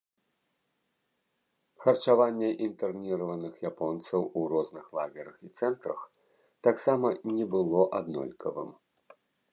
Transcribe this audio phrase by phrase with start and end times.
[1.83, 6.01] Харчаванне інтэрніраваных японцаў у розных лагерах і цэнтрах
[6.69, 8.69] таксама не было аднолькавым.